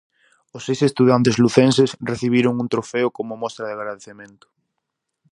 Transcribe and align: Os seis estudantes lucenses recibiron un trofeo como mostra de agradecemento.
Os 0.55 0.61
seis 0.67 0.81
estudantes 0.89 1.35
lucenses 1.43 1.91
recibiron 2.11 2.53
un 2.63 2.67
trofeo 2.73 3.07
como 3.17 3.39
mostra 3.43 3.65
de 3.67 3.75
agradecemento. 3.77 4.47